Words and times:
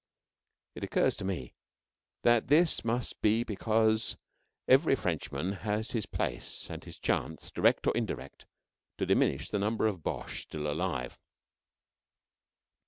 It 0.73 0.83
occurs 0.83 1.15
to 1.17 1.25
me 1.25 1.53
that 2.23 2.47
this 2.47 2.83
must 2.83 3.21
be 3.21 3.43
because 3.43 4.17
every 4.67 4.95
Frenchman 4.95 5.51
has 5.61 5.91
his 5.91 6.07
place 6.07 6.71
and 6.71 6.83
his 6.83 6.97
chance, 6.97 7.51
direct 7.51 7.85
or 7.85 7.95
indirect, 7.95 8.47
to 8.97 9.05
diminish 9.05 9.49
the 9.49 9.59
number 9.59 9.85
of 9.85 10.01
Boches 10.01 10.39
still 10.39 10.65
alive. 10.65 11.19